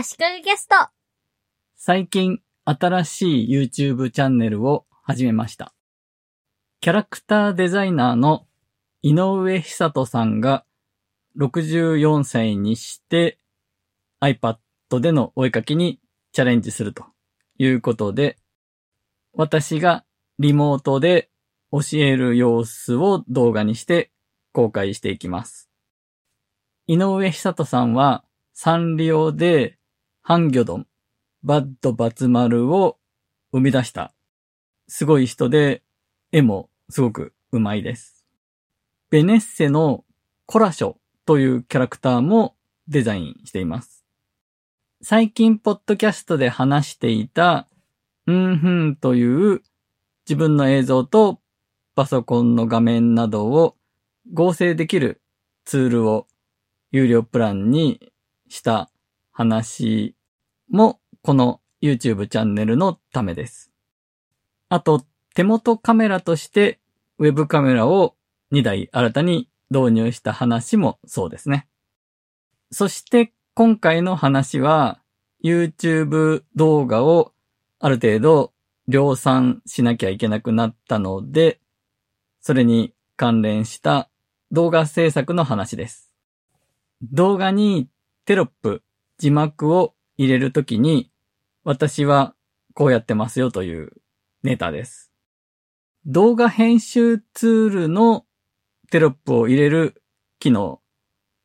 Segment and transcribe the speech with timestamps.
[0.00, 0.76] 足利ゲスト。
[1.74, 5.74] 最近新しい YouTube チャンネルを始めました。
[6.80, 8.46] キャラクターデザイナーの
[9.02, 10.64] 井上久人さんが
[11.36, 13.40] 64歳にして
[14.20, 14.58] iPad
[15.00, 15.98] でのお絵かきに
[16.30, 17.04] チャレンジすると
[17.58, 18.36] いうことで、
[19.32, 20.04] 私が
[20.38, 21.28] リモートで
[21.72, 24.12] 教える様子を動画にして
[24.52, 25.68] 公開していきます。
[26.86, 28.22] 井上久人さんは
[28.54, 29.77] サンリオで
[30.28, 30.86] ハンギョドン、
[31.42, 32.98] バッドバツマルを
[33.50, 34.12] 生み出した
[34.86, 35.82] すごい人で
[36.32, 38.26] 絵もすごくうまいです。
[39.08, 40.04] ベネッセの
[40.44, 42.56] コラショというキャラクターも
[42.88, 44.04] デザインしています。
[45.00, 47.66] 最近ポッドキャストで話していた
[48.26, 49.62] うんふんという
[50.28, 51.40] 自分の映像と
[51.94, 53.76] パソコンの画面などを
[54.34, 55.22] 合成できる
[55.64, 56.26] ツールを
[56.90, 58.12] 有料プランに
[58.50, 58.90] した
[59.32, 60.14] 話
[60.70, 63.70] もこの YouTube チャンネルのためです。
[64.68, 66.80] あと手元カメラとして
[67.18, 68.16] ウェブカメラを
[68.52, 71.68] 2台新たに導入した話もそうですね。
[72.70, 75.00] そして今回の話は
[75.42, 77.32] YouTube 動画を
[77.78, 78.52] ある程度
[78.88, 81.60] 量産しなきゃいけなくなったので、
[82.40, 84.08] それに関連した
[84.50, 86.10] 動画制作の話です。
[87.02, 87.88] 動画に
[88.24, 88.82] テロップ、
[89.18, 91.10] 字幕を入れるときに、
[91.64, 92.34] 私は
[92.74, 93.92] こうやってますよという
[94.42, 95.10] ネタです。
[96.06, 98.26] 動画編集ツールの
[98.90, 100.02] テロップを入れる
[100.40, 100.80] 機能、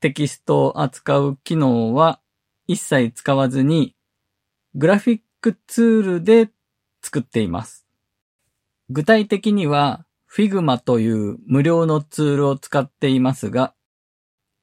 [0.00, 2.20] テキストを扱う機能は
[2.66, 3.94] 一切使わずに、
[4.74, 6.50] グラフィックツールで
[7.02, 7.86] 作っています。
[8.88, 13.74] 具体的には Figma という無料のツールを使っていますが、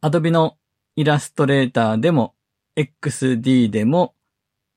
[0.02, 0.58] Adobe の
[0.96, 2.34] イラストレーターでも
[2.80, 4.16] XD でも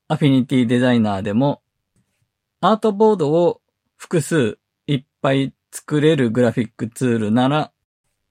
[0.09, 1.61] Affinity デザイナーでも
[2.59, 3.61] アートボードを
[3.95, 7.71] 複数いっぱい作れるグラフィックツールなら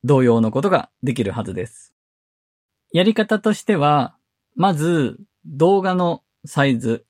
[0.05, 1.95] 同様のことができるはずです。
[2.93, 4.17] やり方としては、
[4.55, 7.07] まず動画のサイズ、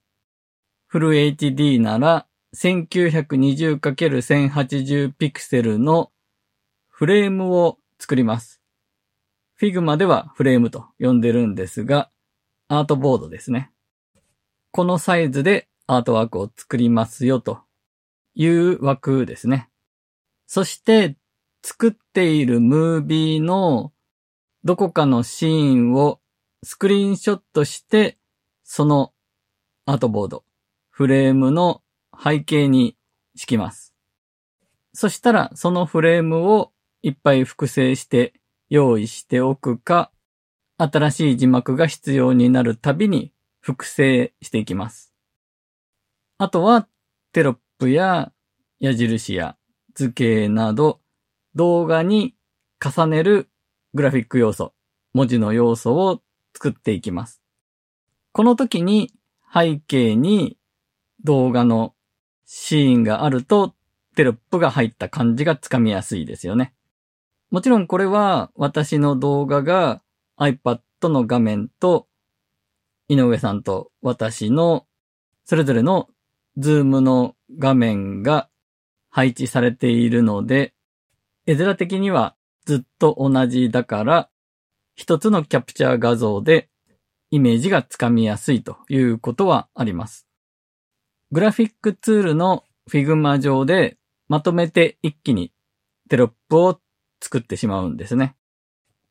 [0.86, 6.12] フル HD なら 1920×1080 ピクセルの
[6.88, 8.60] フレームを作ります。
[9.60, 12.11] Figma ではフレームと呼んでるんですが、
[12.74, 13.70] アートボードですね。
[14.70, 17.60] このサイズでアートワークを作りますよと
[18.34, 19.68] いう枠ですね。
[20.46, 21.18] そして
[21.62, 23.92] 作っているムービーの
[24.64, 26.20] どこかのシーンを
[26.62, 28.16] スクリーンショットして、
[28.64, 29.12] その
[29.84, 30.42] アートボード、
[30.88, 31.82] フレームの
[32.18, 32.96] 背景に
[33.34, 33.92] 敷きます。
[34.94, 36.72] そしたらそのフレームを
[37.02, 38.32] いっぱい複製して
[38.70, 40.10] 用意しておくか、
[40.78, 45.12] 新しい字幕が必要になるたびに複製していきます。
[46.38, 46.88] あとは
[47.32, 48.32] テロップや
[48.80, 49.56] 矢印や
[49.94, 51.00] 図形など
[51.54, 52.34] 動画に
[52.84, 53.48] 重ねる
[53.94, 54.72] グラフィック要素、
[55.12, 56.20] 文字の要素を
[56.54, 57.42] 作っていきます。
[58.32, 59.12] この時に
[59.52, 60.56] 背景に
[61.24, 61.94] 動画の
[62.46, 63.74] シーンがあると
[64.16, 66.74] テロップが入った感じがつかみやすいですよね。
[67.50, 70.02] もちろんこれは私の動画が
[70.38, 72.06] iPad の画面と
[73.08, 74.86] 井上さんと私の
[75.44, 76.08] それぞれの
[76.56, 78.48] ズームの画面が
[79.10, 80.74] 配置されているので、
[81.46, 84.30] 絵面的にはずっと同じだから、
[84.94, 86.68] 一つのキャプチャー画像で
[87.30, 90.28] イメージがつかみやすいということはあります。
[91.30, 93.96] グラフィックツールの Figma 上で
[94.28, 95.52] まとめて一気に
[96.08, 96.78] テロップを
[97.22, 98.36] 作ってしまうんですね。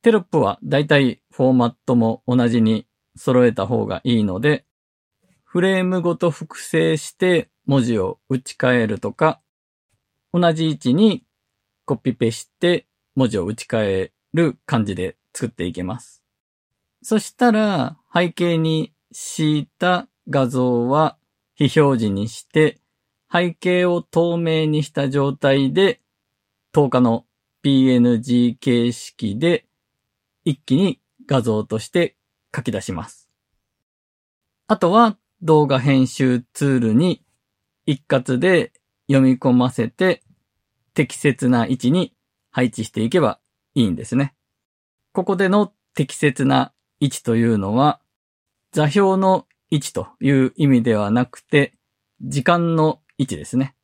[0.01, 4.65] テロップはだいたいフォーマットも同じに揃えた方がいいので、
[5.43, 9.41] フレームごと複製して文字を打ち替えるとか、
[10.33, 11.23] 同じ位置に
[11.85, 16.23] コピペして文字を打ち替える感じで作っていけます。
[17.03, 21.17] そしたら背景に敷いた画像は
[21.55, 22.79] 非表示にして
[23.31, 26.01] 背景を透明にした状態で
[26.73, 27.25] 10日の
[27.63, 29.65] PNG 形式で
[30.45, 32.15] 一気に画像として
[32.55, 33.29] 書き出します。
[34.67, 37.23] あとは動画編集ツールに
[37.85, 38.73] 一括で
[39.07, 40.23] 読み込ませて
[40.93, 42.13] 適切な位置に
[42.51, 43.39] 配置していけば
[43.75, 44.33] いいんですね。
[45.13, 47.99] ここでの適切な位置というのは
[48.71, 51.73] 座標の位置という意味ではなくて
[52.21, 53.75] 時間の位置ですね。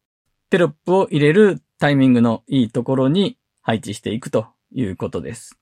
[0.50, 5.59] テロップを入れるタイミングのいいところに配置していくということです。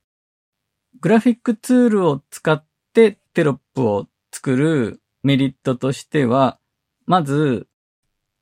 [1.06, 6.58] グラフィックツールを使ってテロップを作るメリットとしては、
[7.06, 7.68] まず、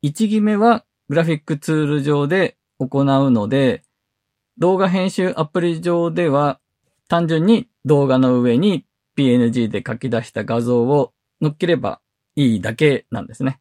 [0.01, 3.83] 1決めはグラフィックツール上で行うので、
[4.59, 6.61] 動画編集アプリ上では
[7.09, 8.85] 単純に動画の上に
[9.17, 11.11] PNG で書き出した画像を
[11.41, 11.99] 乗っければ
[12.37, 13.59] いいだけなんですね。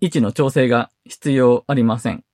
[0.00, 2.24] 位置の調整が必要ありません。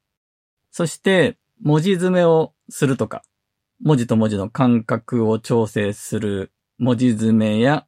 [0.70, 3.22] そして、文字詰めをするとか、
[3.82, 7.86] 文字と文字の間隔を調整する文字詰めや、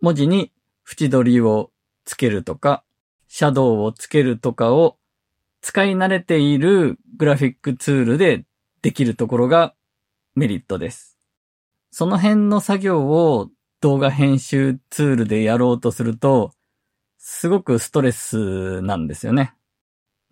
[0.00, 0.52] 文字に
[0.90, 1.70] 縁取りを
[2.04, 2.84] つけるとか、
[3.26, 4.96] シャドウをつけるとかを
[5.60, 8.44] 使い慣れているグラフィックツールで
[8.80, 9.74] できるところが
[10.34, 11.18] メリットです。
[11.90, 13.50] その辺の作業を
[13.80, 16.52] 動画編集ツールでやろうとすると、
[17.18, 19.54] すごくストレスなんですよね。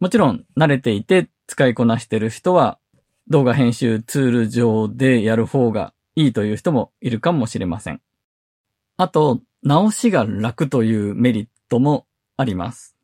[0.01, 2.79] もちろん慣れていて使いこなしてる人は
[3.29, 8.01] 動画編集ツール上でやる方がいいという人もいるかもしれません。
[8.97, 12.07] あと、直しが楽というメリットも
[12.37, 12.97] あります。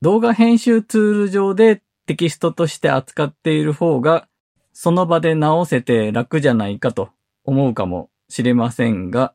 [0.00, 4.26] 動画編集ツール上でテキストとして扱っている方が、
[4.72, 7.10] その場で直せて楽じゃないかと
[7.44, 9.34] 思うかもしれませんが、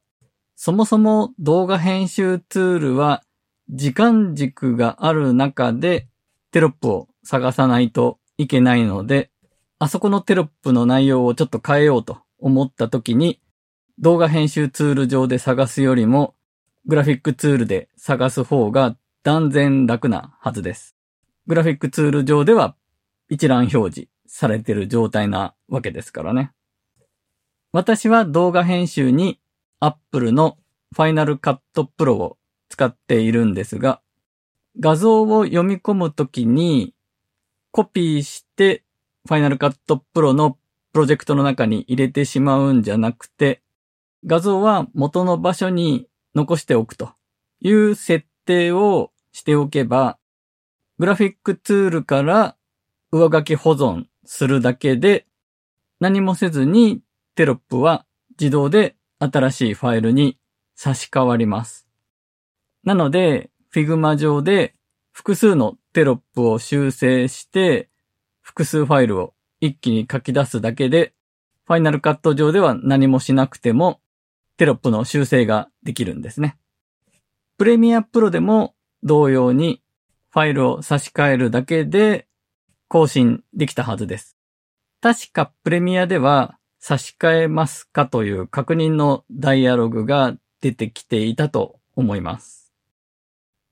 [0.56, 3.24] そもそも動画編集ツールは
[3.70, 6.08] 時間軸がある中で
[6.52, 9.30] テロップを探さないといけないので、
[9.78, 13.42] あそこのテロップの内容をちょっと変えようと思った時に、
[14.00, 16.36] 動画編集ツール上で探すよりも、
[16.86, 20.96] グラフィックツールで探す方が断然楽なはずです。
[21.48, 22.76] グラフィックツール上では
[23.28, 26.52] 一覧表示されている状態なわけですからね。
[27.74, 29.42] 私は動画編集に
[29.82, 30.58] Apple の
[30.96, 31.60] Final Cut
[31.98, 32.38] Pro を
[32.70, 34.00] 使っているんですが、
[34.80, 36.94] 画像を読み込むときに
[37.72, 38.85] コピーして
[39.28, 39.76] Final Cut
[40.14, 40.58] Pro の
[40.94, 43.62] プロジェクトの中に入れてしまうんじゃなくて、
[44.26, 47.12] 画像は元の場所に残しておくと
[47.62, 50.18] いう設定をしておけば、
[50.98, 52.56] グラフィックツールから
[53.12, 55.26] 上書き保存するだけで、
[56.00, 57.02] 何もせずに
[57.36, 58.06] テロップは
[58.40, 60.38] 自動で新しいファイルに
[60.76, 61.88] 差し替わります。
[62.84, 64.76] なので、Figma 上で
[65.12, 67.90] 複数のテロップを修正して、
[68.56, 71.14] 複数ファイルを一気に書き出すだけで、
[71.66, 74.00] ファイナルカット上では何もしなくても、
[74.56, 76.58] テロップの修正ができるんですね。
[77.58, 78.74] プレミアプロでも
[79.04, 79.82] 同様に
[80.30, 82.28] ファイルを差し替えるだけで
[82.88, 84.38] 更新できたはずです。
[85.02, 92.74] 確かプレミアでは差し替えますかという確認のダイアログが出てきていたと思います。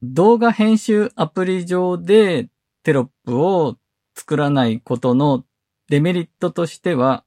[0.01, 2.49] 動画編集アプリ上で
[2.83, 3.77] テロップを
[4.15, 5.43] 作らないことの
[5.89, 7.23] デメリットとしては、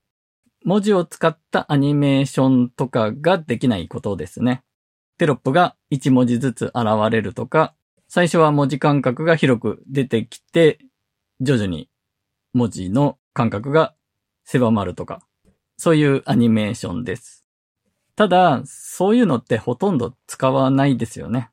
[0.64, 4.64] 文字を使ったアニメーションとかができないことですね。
[5.18, 7.74] テロップが1文字ずつ現れるとか、
[8.08, 10.78] 最初は文字間隔が広く出てきて、
[11.40, 11.88] 徐々に
[12.52, 13.94] 文字の間隔が
[14.44, 15.20] 狭まるとか、
[15.76, 17.46] そういうアニメーションです。
[18.14, 21.50] ただ、そういうのってほとんど使わないですよね。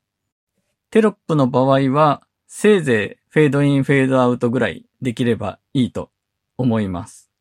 [0.90, 2.22] テロップの場合は、
[2.56, 6.12] せいぜいフェードイン、フェードアウトぐらいできればいいと
[6.56, 7.32] 思います。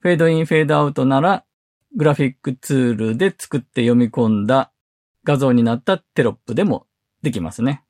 [0.00, 1.44] フェードイン、フェードアウトなら、
[1.94, 4.72] グラフィックツールで作って読み込んだ
[5.22, 6.86] 画像になったテロップでも
[7.20, 7.84] できますね。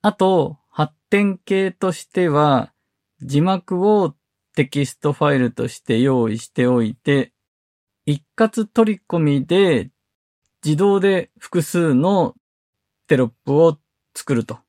[0.00, 2.72] あと、発展系としては、
[3.20, 4.14] 字幕を
[4.54, 7.32] テキストファイルとして用意しておいて、
[8.06, 9.90] 一括取り込みで
[10.64, 12.36] 自動で複数の
[13.08, 13.76] テロップを
[14.14, 14.60] 作ると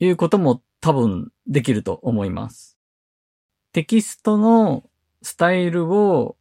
[0.00, 2.78] いうことも多分できると思います。
[3.72, 4.84] テキストの
[5.22, 6.36] スタイルを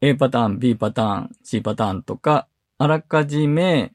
[0.00, 3.94] A パターン、B パターン、C パターンとか、あらかじめ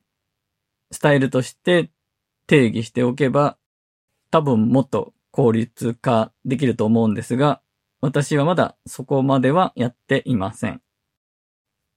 [0.91, 1.91] スタイルとして
[2.47, 3.57] 定義しておけば、
[4.31, 7.61] 多分もっと効率化できると思うんですが、
[8.01, 10.81] 私はまだそこまではやっていません。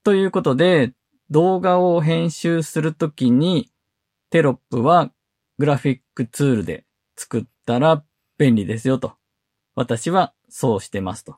[0.04, 0.92] ということで、
[1.30, 3.70] 動画を編集するときに、
[4.28, 5.10] テロップは
[5.58, 6.84] グラフィックツールで
[7.16, 8.04] 作ったら
[8.38, 9.14] 便利ですよと。
[9.74, 11.36] 私はそうしてますと。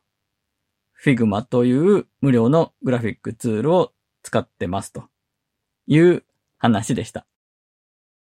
[1.05, 3.93] Figma という無料のグラフィックツールを
[4.23, 5.05] 使ってますと
[5.87, 6.25] いう
[6.59, 7.27] 話でした。